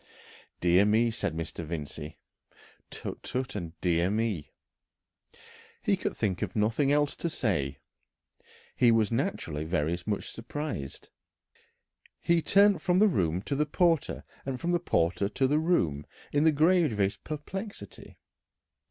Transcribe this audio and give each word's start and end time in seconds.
'""Dear 0.61 0.83
me," 0.83 1.11
said 1.11 1.35
Mr. 1.35 1.63
Vincey. 1.63 2.17
"Tut, 2.89 3.21
tut," 3.21 3.53
and 3.55 3.79
"Dear 3.81 4.09
me!" 4.09 4.51
He 5.83 5.95
could 5.95 6.17
think 6.17 6.41
of 6.41 6.55
nothing 6.55 6.91
else 6.91 7.15
to 7.17 7.29
say. 7.29 7.77
He 8.75 8.91
was 8.91 9.11
naturally 9.11 9.63
very 9.63 9.95
much 10.07 10.31
surprised. 10.31 11.09
He 12.19 12.41
turned 12.41 12.81
from 12.81 12.97
the 12.97 13.07
room 13.07 13.43
to 13.43 13.55
the 13.55 13.67
porter 13.67 14.23
and 14.43 14.59
from 14.59 14.71
the 14.71 14.79
porter 14.79 15.29
to 15.29 15.45
the 15.45 15.59
room 15.59 16.07
in 16.33 16.45
the 16.45 16.51
gravest 16.51 17.23
perplexity. 17.23 18.17